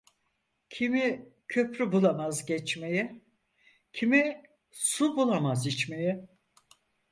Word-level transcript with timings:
Kimi 0.69 1.25
köprü 1.47 1.91
bulamaz 1.91 2.45
geçmeye, 2.45 3.21
kimi 3.93 4.43
su 4.71 5.17
bulamaz 5.17 5.67
içmeye. 5.67 6.27